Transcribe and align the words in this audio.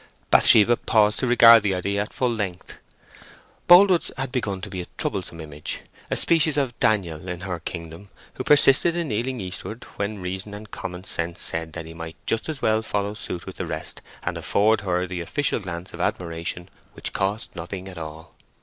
Bathsheba 0.31 0.77
paused 0.77 1.19
to 1.19 1.27
regard 1.27 1.61
the 1.61 1.75
idea 1.75 2.01
at 2.01 2.11
full 2.11 2.33
length. 2.33 2.77
Boldwood's 3.67 4.09
had 4.17 4.31
begun 4.31 4.59
to 4.61 4.69
be 4.71 4.81
a 4.81 4.87
troublesome 4.97 5.39
image—a 5.39 6.15
species 6.15 6.57
of 6.57 6.79
Daniel 6.79 7.29
in 7.29 7.41
her 7.41 7.59
kingdom 7.59 8.09
who 8.33 8.43
persisted 8.43 8.95
in 8.95 9.09
kneeling 9.09 9.39
eastward 9.39 9.83
when 9.97 10.17
reason 10.17 10.55
and 10.55 10.71
common 10.71 11.03
sense 11.03 11.43
said 11.43 11.73
that 11.73 11.85
he 11.85 11.93
might 11.93 12.15
just 12.25 12.49
as 12.49 12.63
well 12.63 12.81
follow 12.81 13.13
suit 13.13 13.45
with 13.45 13.57
the 13.57 13.67
rest, 13.67 14.01
and 14.23 14.39
afford 14.39 14.81
her 14.81 15.05
the 15.05 15.21
official 15.21 15.59
glance 15.59 15.93
of 15.93 16.01
admiration 16.01 16.67
which 16.93 17.13
cost 17.13 17.55
nothing 17.55 17.87
at 17.87 17.99
all. 17.99 18.33